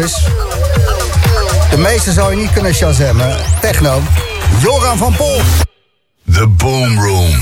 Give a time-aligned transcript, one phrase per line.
[0.00, 3.36] De meeste zou je niet kunnen shazammen.
[3.60, 4.02] Techno.
[4.58, 5.40] Joran van Pol.
[6.32, 7.38] The Boom Room.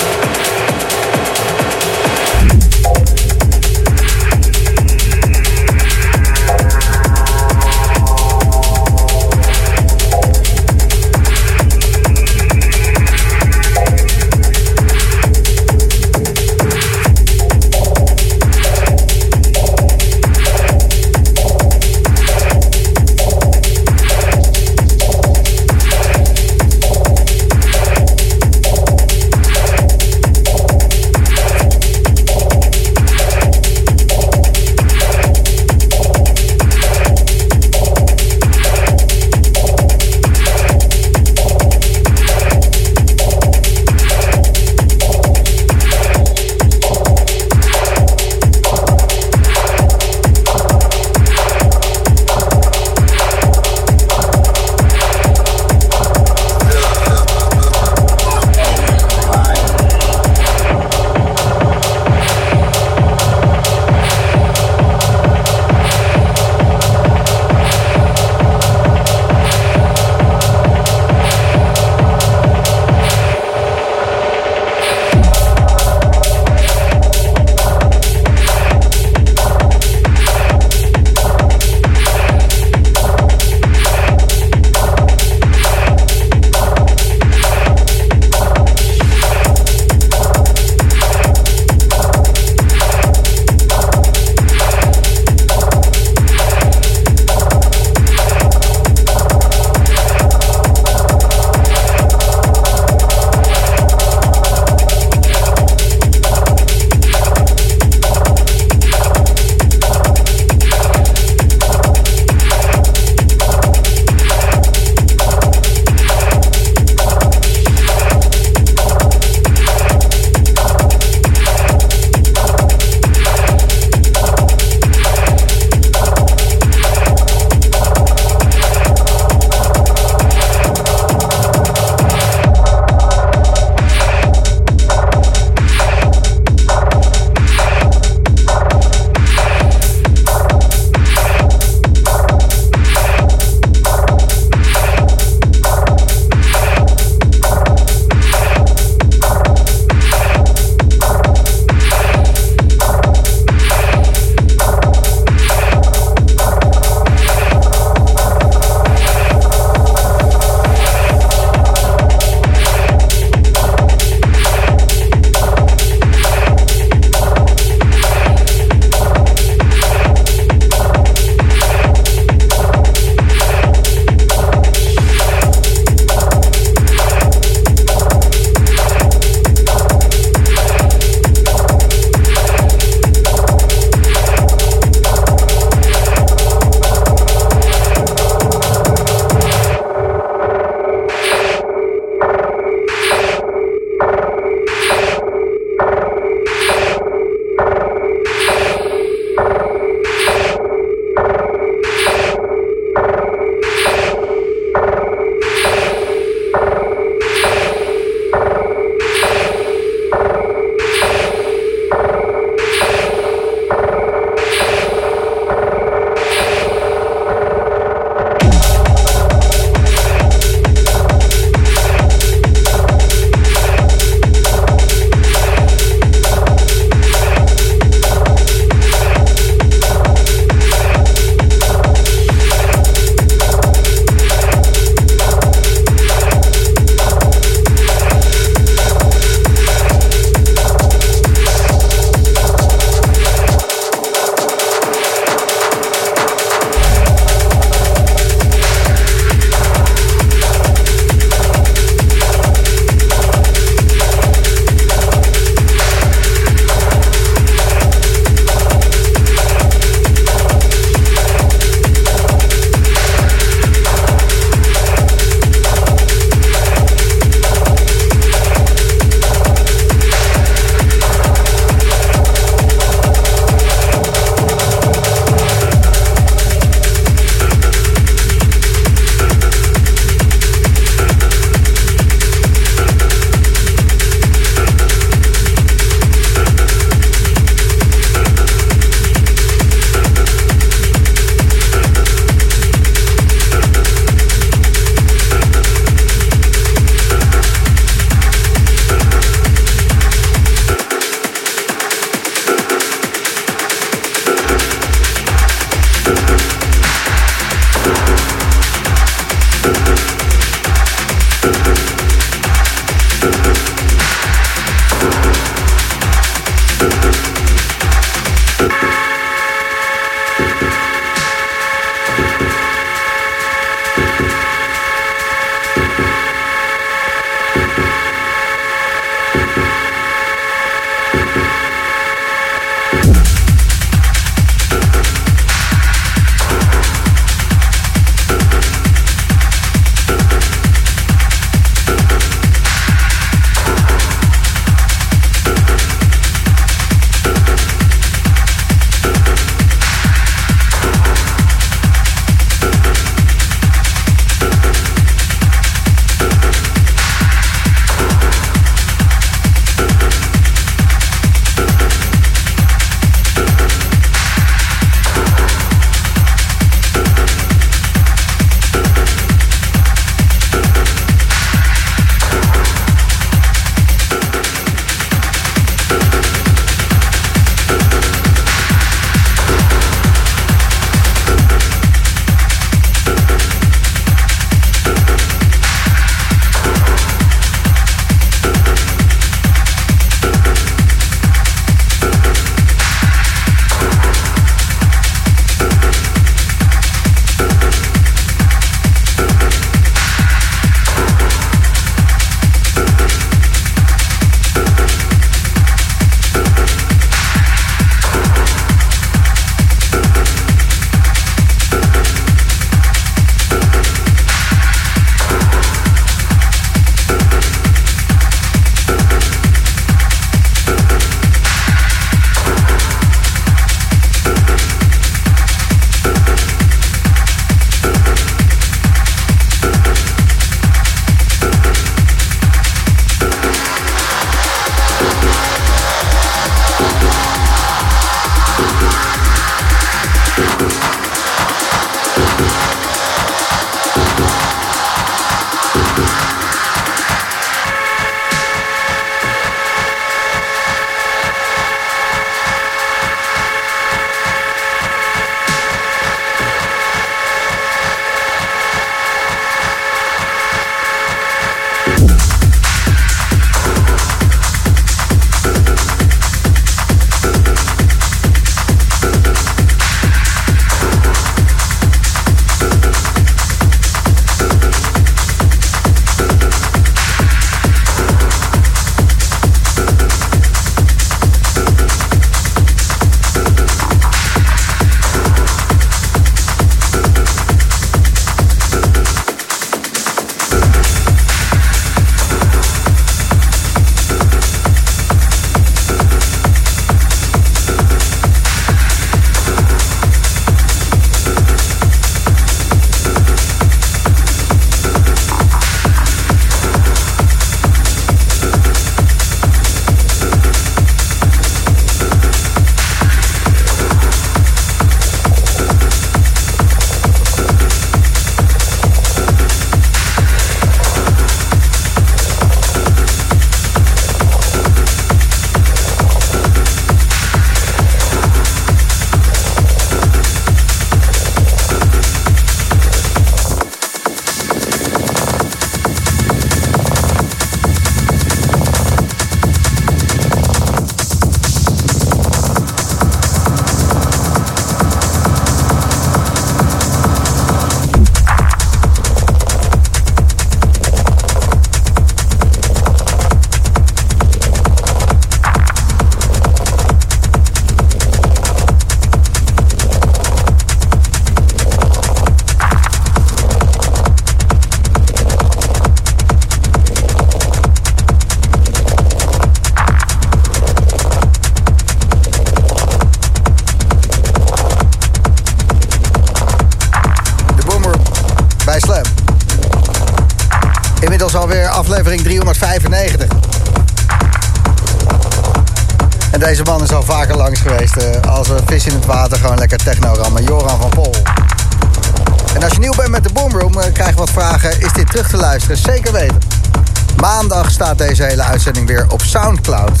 [598.54, 600.00] Uitzending weer op Soundcloud.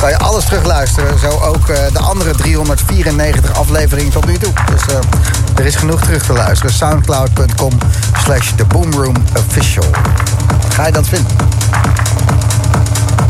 [0.00, 1.18] Kan je alles terugluisteren.
[1.18, 4.52] Zo ook uh, de andere 394 afleveringen tot nu toe.
[4.70, 4.98] Dus uh,
[5.54, 6.74] er is genoeg terug te luisteren.
[6.74, 7.72] Soundcloud.com
[8.24, 9.84] slash The Boomroom Official.
[10.68, 11.32] Ga je dat vinden?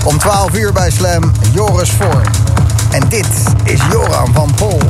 [0.04, 2.22] Om 12 uur bij Slam, Joris Vorm.
[2.90, 3.28] En dit
[3.64, 4.80] is Joran van Pol.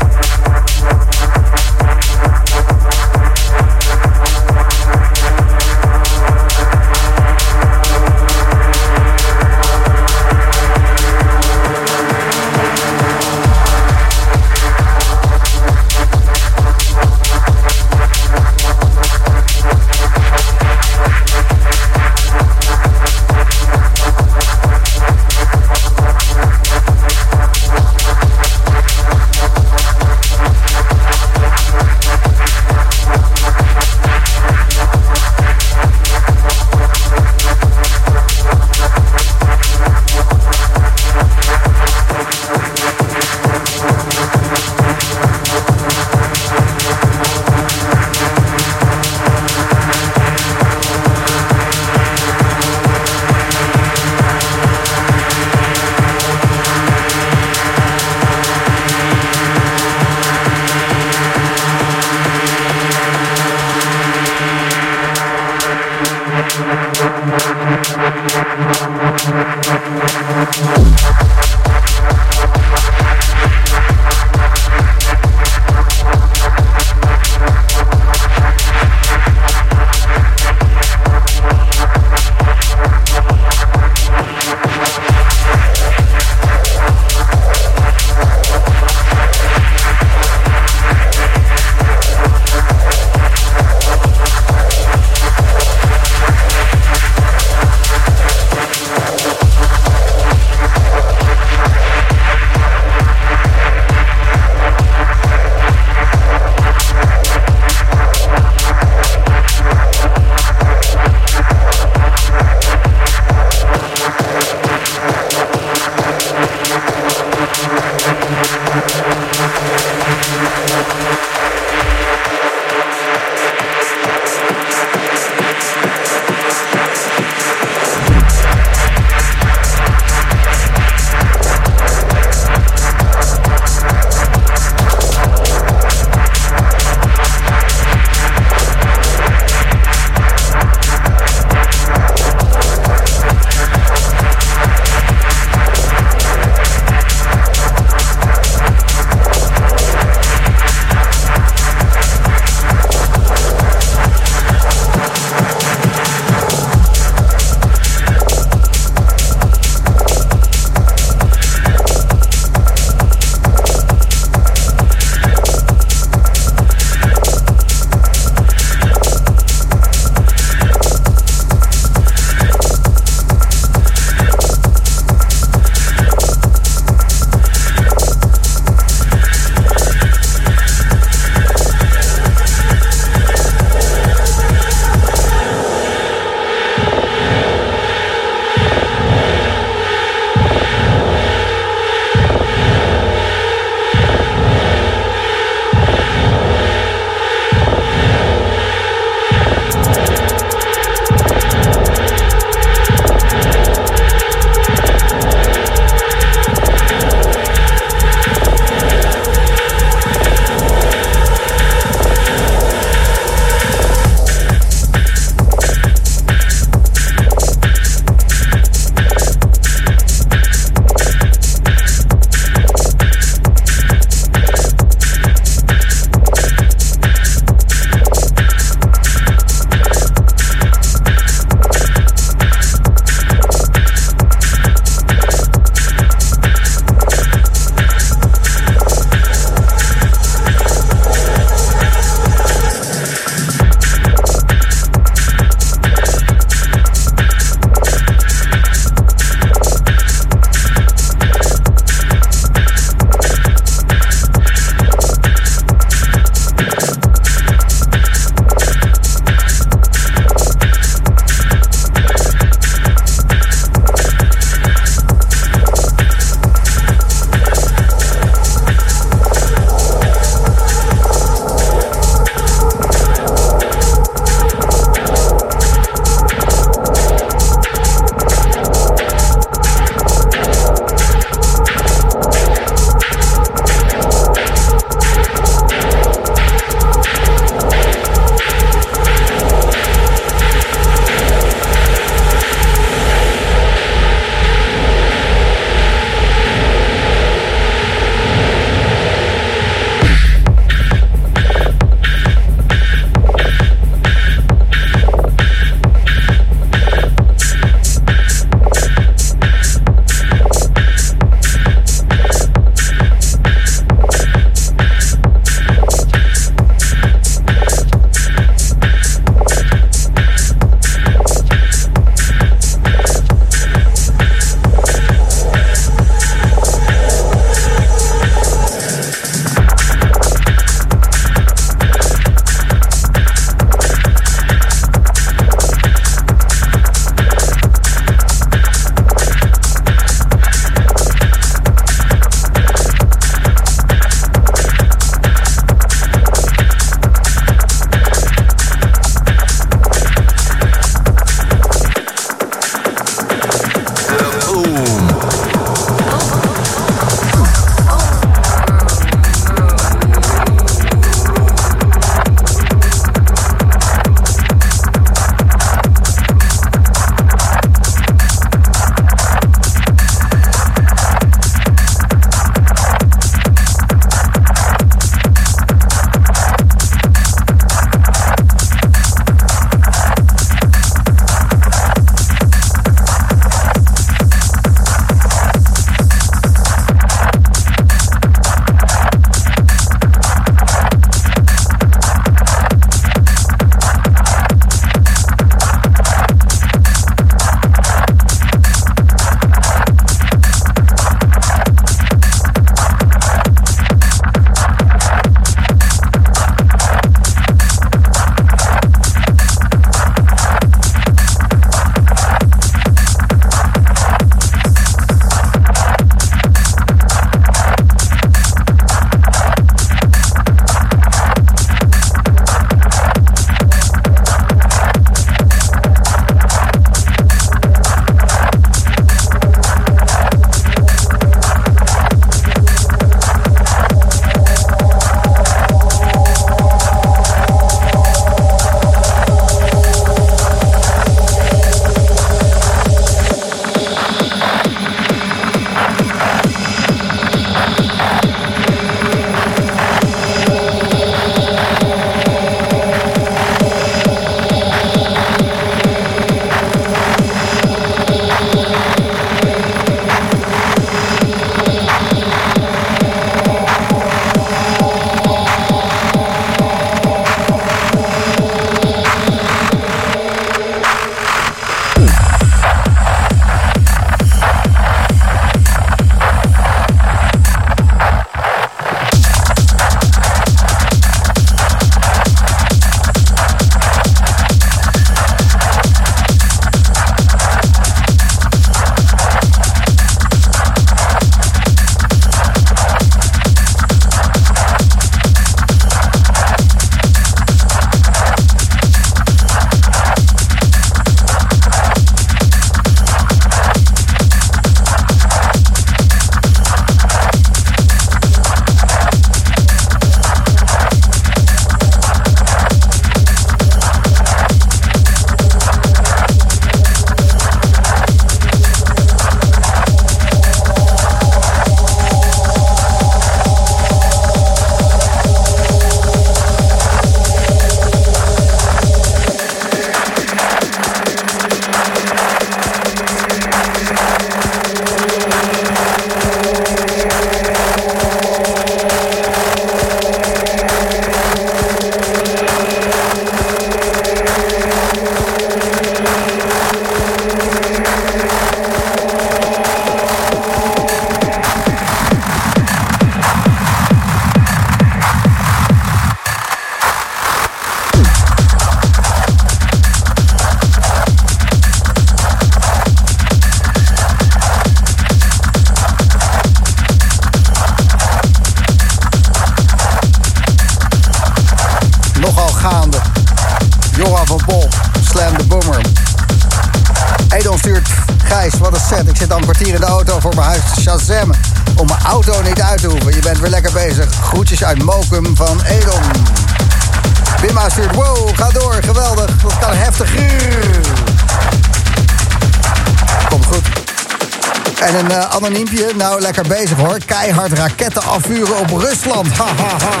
[595.96, 596.98] Nou lekker bezig hoor.
[597.06, 599.36] Keihard raketten afvuren op Rusland.
[599.36, 600.00] Ha, ha, ha.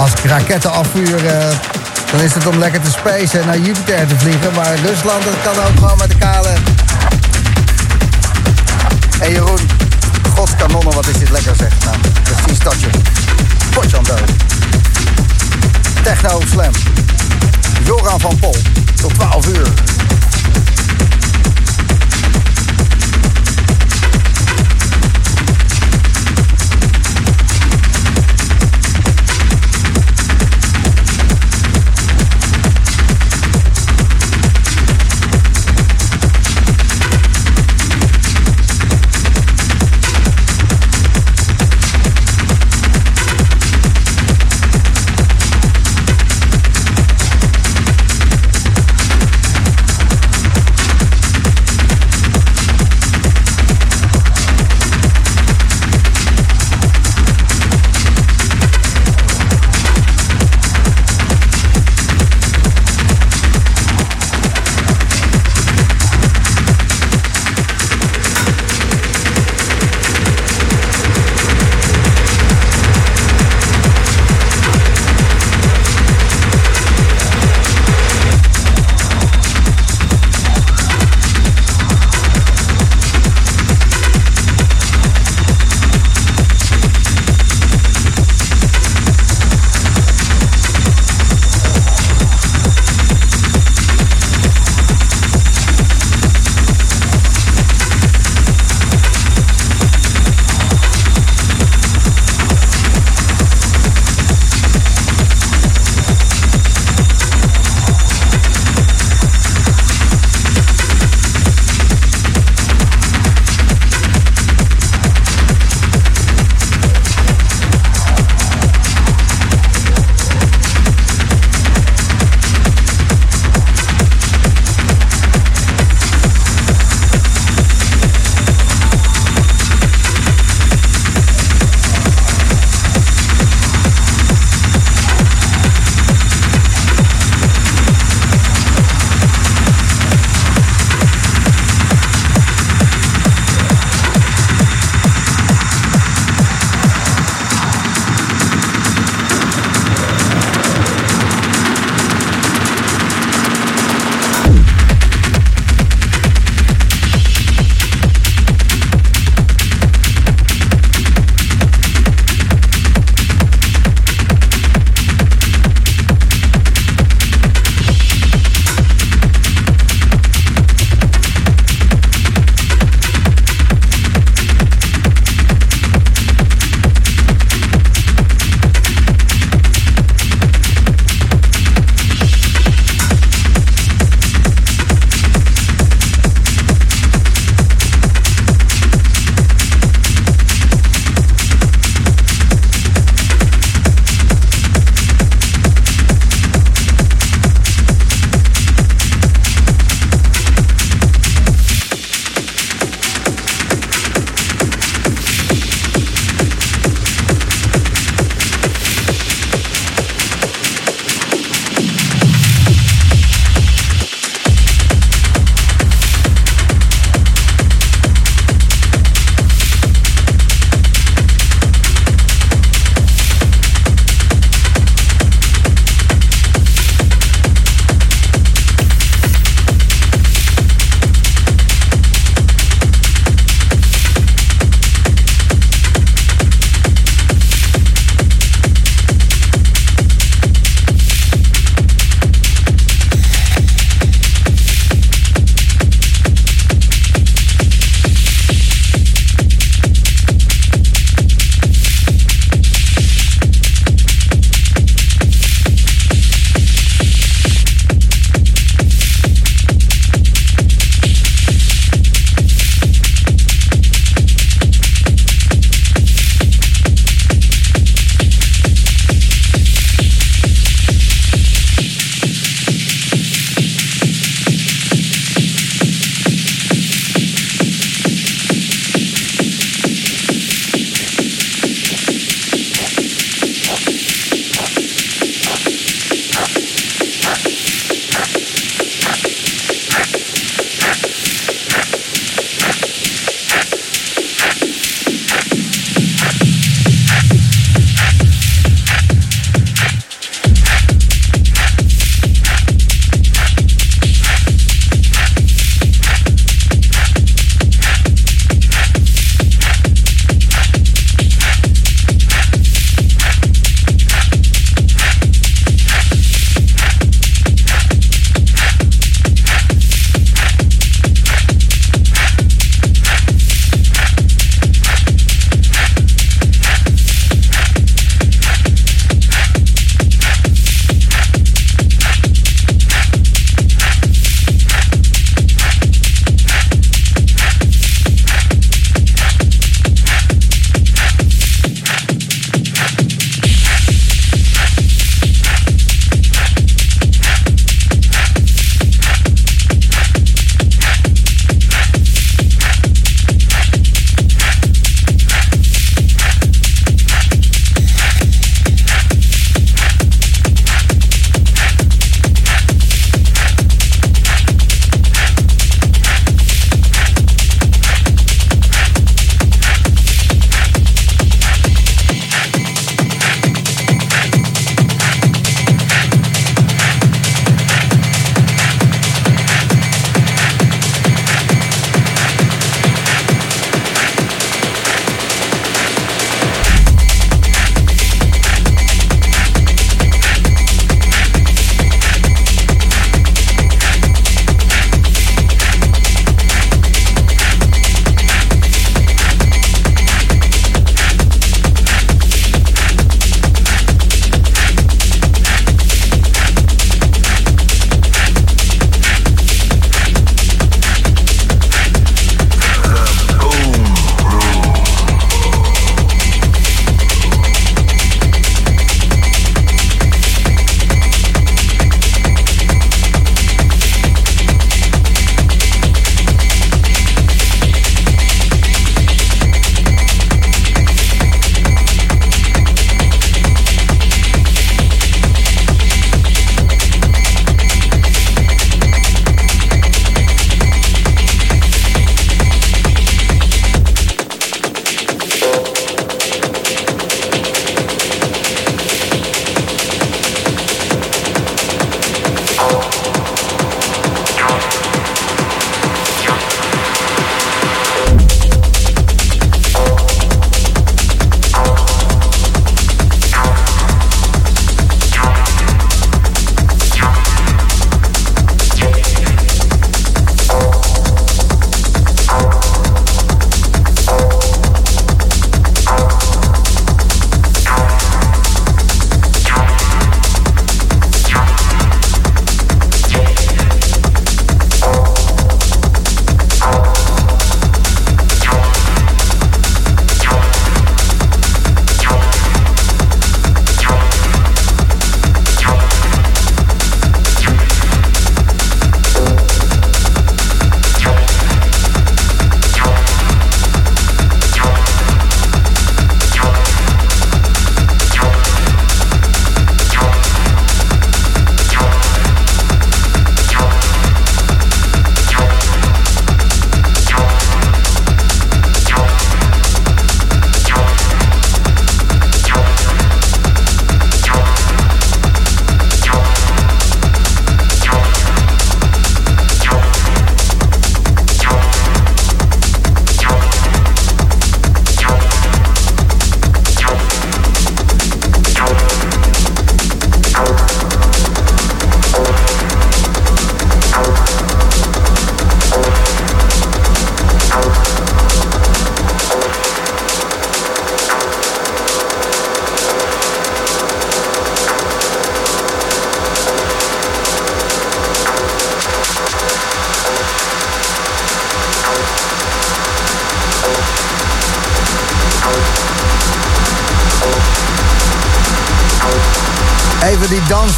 [0.00, 1.30] Als ik raketten afvuur, uh,
[2.10, 4.52] dan is het om lekker te spacen en naar Jupiter te vliegen.
[4.54, 6.52] Maar Rusland, dat kan ook gewoon met de kale.
[9.20, 9.68] En Jeroen,
[10.34, 11.72] godskanonnen, wat is dit lekker zeg.
[11.84, 12.88] Nou, precies dat je.
[13.70, 14.30] Potje aan dood.
[16.02, 16.72] Techno Slam.
[17.84, 18.56] Joran van Pol.
[19.00, 19.95] Tot 12 uur.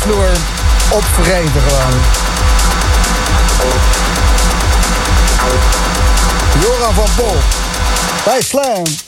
[0.09, 0.37] Dansvloer
[0.91, 2.01] opvreten gewoon.
[6.61, 7.37] Joran van Pol.
[8.25, 9.08] Bij Slam.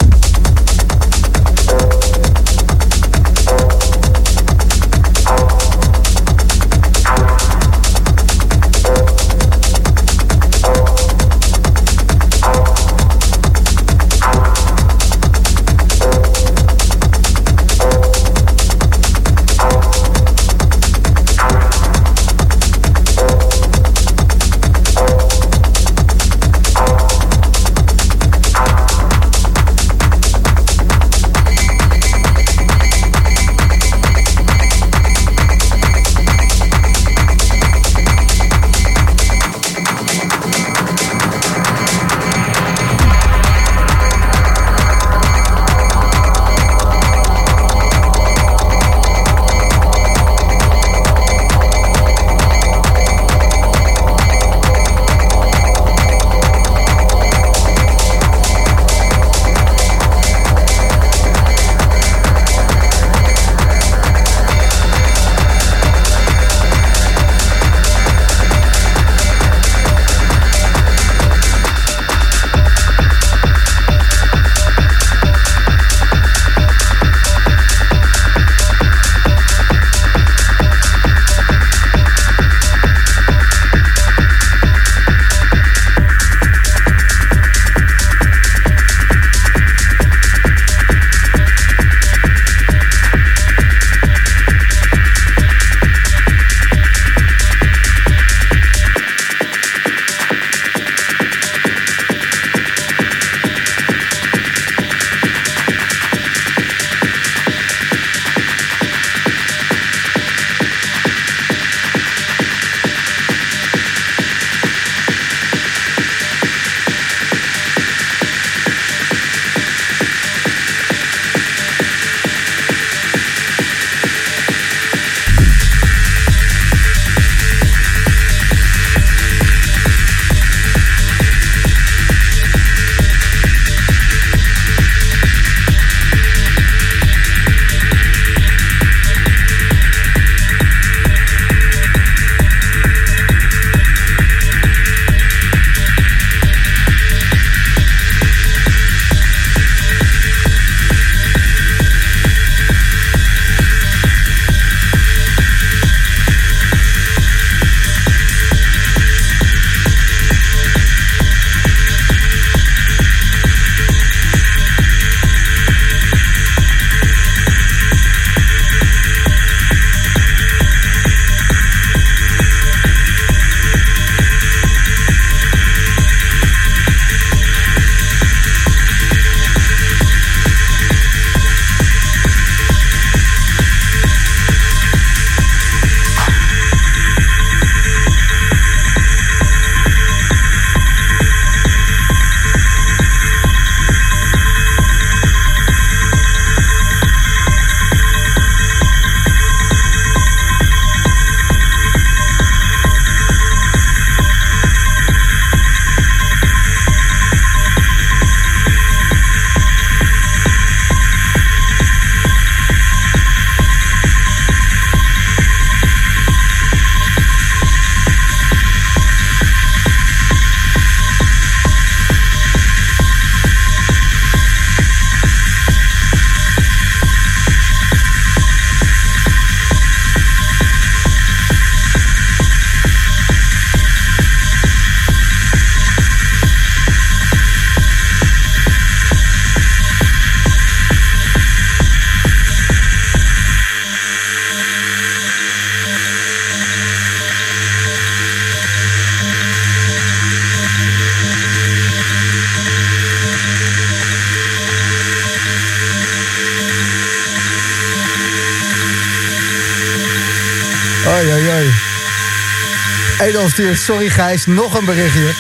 [263.29, 265.35] Stuurt, sorry Gijs, nog een berichtje.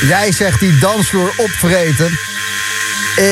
[0.00, 2.18] Jij zegt die dansvloer opvreten.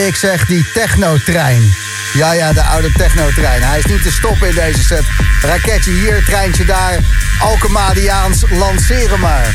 [0.07, 1.75] Ik zeg die technotrein.
[2.13, 3.63] Ja, ja, de oude technotrein.
[3.63, 5.05] Hij is niet te stoppen in deze set.
[5.43, 6.99] Raketje hier, treintje daar.
[7.39, 9.55] Alkemadiaans, lanceren maar.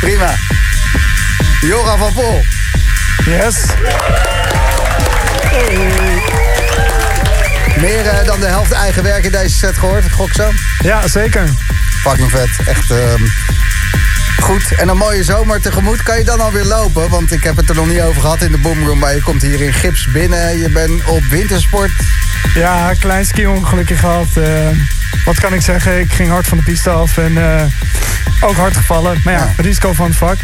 [0.00, 0.34] Prima.
[1.60, 2.44] Joran van Vol.
[3.24, 3.56] Yes.
[7.80, 10.50] Meer eh, dan de helft eigen werk in deze set gehoord, gok zo?
[10.82, 11.48] Ja, zeker.
[12.02, 12.48] Fucking vet.
[12.66, 13.22] Echt ehm,
[14.40, 14.74] goed.
[14.76, 16.02] En een mooie zomer tegemoet.
[16.02, 17.08] Kan je dan alweer lopen?
[17.10, 18.98] Want ik heb het er nog niet over gehad in de boomroom.
[18.98, 20.58] Maar je komt hier in gips binnen.
[20.58, 21.90] Je bent op wintersport.
[22.54, 24.36] Ja, klein ski-ongelukje gehad.
[24.36, 24.68] eh,
[25.24, 26.00] wat kan ik zeggen?
[26.00, 27.64] Ik ging hard van de piste af en eh,
[28.40, 29.20] ook hard gevallen.
[29.24, 29.62] Maar ja, Ja.
[29.62, 30.36] risico van het vak.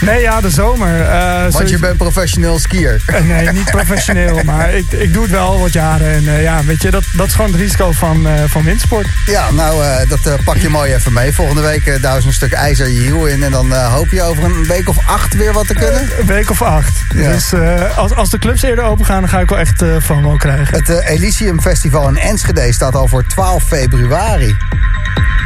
[0.00, 1.00] Nee, ja, de zomer.
[1.00, 3.02] eh, Want je bent professioneel skier.
[3.06, 6.12] Eh, Nee, niet professioneel, maar ik, ik doe het wel wat jaren.
[6.12, 9.06] En eh, ja, weet je, dat, dat is gewoon het risico van, van windsport.
[9.26, 11.32] Ja, nou, dat pak je mooi even mee.
[11.32, 13.42] Volgende week een stuk ijzer je hiel in.
[13.42, 16.08] En dan hoop je over een week of acht weer wat te kunnen.
[16.18, 16.98] Een week of acht.
[17.14, 17.30] Ja.
[17.32, 17.52] Dus
[17.96, 20.76] als, als de clubs eerder open gaan, dan ga ik wel echt FOMO krijgen.
[20.84, 24.56] Het Elysium Festival in Enschede staat al voor 12 februari.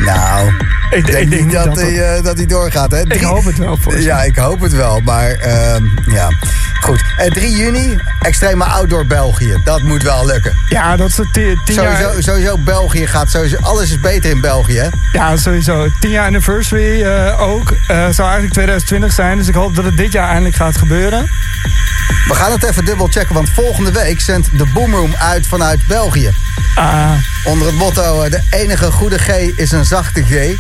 [0.05, 0.53] Nou,
[0.91, 2.91] ik denk, niet dat, dat hij, eh, dat hij doorgaat.
[2.91, 3.01] Hè?
[3.01, 4.01] Ik hoop het wel voor.
[4.01, 5.01] Ja, ik hoop het wel.
[5.01, 6.29] Maar ehm, ja,
[6.81, 7.03] goed.
[7.17, 9.61] Eh 3 juni, Extreme Outdoor België.
[9.65, 10.53] Dat moet wel lukken.
[10.69, 11.97] Ja, dat is tien jaar...
[11.97, 13.57] Sowieso, sowieso België gaat sowieso...
[13.61, 14.89] Alles is beter in België, hè?
[15.13, 15.87] Ja, sowieso.
[16.01, 17.71] 10 jaar anniversary eh, ook.
[17.71, 19.39] Eh, zou eigenlijk 2020 zijn.
[19.39, 21.31] Dus ik hoop dat het dit jaar eindelijk gaat gebeuren.
[22.29, 26.31] We gaan het even dubbel checken, want volgende week zendt de Boomroom uit vanuit België.
[26.79, 27.11] Ah,
[27.45, 30.57] Onder het motto, eh, de enige goede G is een zachte G.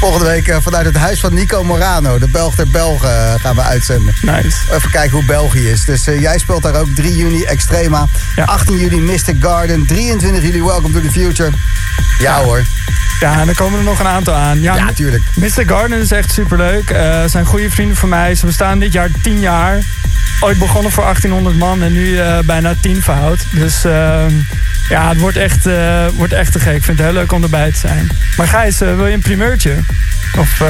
[0.00, 3.54] volgende week eh, vanuit het huis van Nico Morano, de Belg der Belgen, eh, gaan
[3.54, 4.14] we uitzenden.
[4.22, 4.56] nice.
[4.72, 5.84] Even kijken hoe België is.
[5.84, 8.06] Dus jij speelt daar ook 3 juni Extrema.
[8.36, 8.44] Ja.
[8.44, 9.86] 18 juli Mystic Garden.
[9.86, 11.50] 23 juli Welcome to the Future.
[12.18, 12.62] Ja hoor.
[13.20, 14.60] Ja, en er komen er nog een aantal aan.
[14.60, 15.22] Ja, Ja, M- tuurlijk.
[15.34, 15.62] Mr.
[15.66, 16.90] Garden is echt superleuk.
[16.90, 18.34] Eh zijn goede vrienden van mij.
[18.34, 19.78] Ze bestaan dit jaar 10 jaar.
[20.40, 23.38] Ooit begonnen voor 1800 man en nu eh, bijna 10 verhoud.
[23.52, 24.32] Dus ehm,
[24.88, 26.74] ja, het wordt echt, eh, wordt echt te gek.
[26.76, 28.08] Ik vind het heel leuk om erbij te zijn.
[28.36, 29.74] Maar Gijs, wil je een primeurtje?
[30.38, 30.62] Of,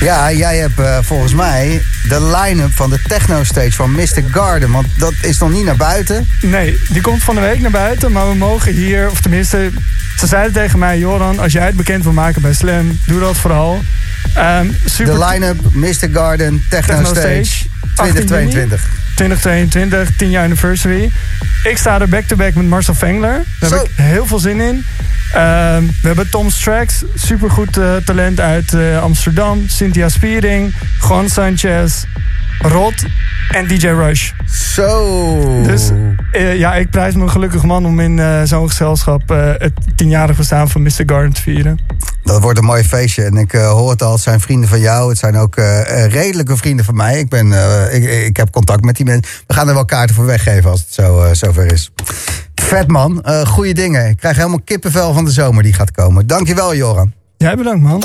[0.00, 4.70] Ja, jij hebt volgens mij de line-up van de techno stage van Mystic Garden.
[4.70, 6.28] Want dat is nog niet naar buiten.
[6.40, 8.12] nee, die komt van de week naar buiten.
[8.12, 9.70] Maar we mogen hier, of tenminste,
[10.18, 10.98] ze zeiden tegen mij...
[10.98, 13.82] Joran, als jij het bekend wil maken bij Slam, doe dat vooral.
[14.34, 17.64] Ehm, super De line-up Mystic Garden Techno, Techno Stage, Stage,
[17.96, 18.88] 18 2022.
[19.14, 21.10] 2022, 10 jaar anniversary.
[21.64, 23.42] Ik sta er back-to-back met Marcel Vengler.
[23.60, 23.76] Daar Zo.
[23.76, 24.84] heb ik heel veel zin in.
[25.34, 29.68] Ehm, we hebben Tom Strax, supergoed eh, talent uit eh, Amsterdam.
[29.68, 30.74] Cynthia Spiering,
[31.08, 32.04] Juan Sanchez,
[32.58, 33.04] Rod
[33.50, 34.30] en DJ Rush.
[34.74, 35.62] Zo.
[35.62, 35.90] Dus
[36.32, 39.22] eh, ja, ik prijs me een gelukkig man om in zo'n gezelschap
[39.58, 41.02] het tienjarig bestaan van Mr.
[41.06, 41.78] Garden te vieren.
[42.24, 43.24] Dat wordt een mooi feestje.
[43.24, 45.08] En ik hoor het al, het zijn vrienden van jou.
[45.08, 45.54] Het zijn ook
[46.08, 47.18] redelijke vrienden van mij.
[47.18, 47.52] Ik, ben,
[47.92, 49.24] ik, ik heb contact met die mensen.
[49.46, 51.90] We gaan er wel kaarten voor weggeven als het zo, zover is.
[52.64, 54.08] Vet man, Eh goede dingen.
[54.08, 56.26] Ik krijg helemaal kippenvel van de zomer die gaat komen.
[56.26, 57.12] Dankjewel Joran.
[57.36, 58.02] Jij bedankt man.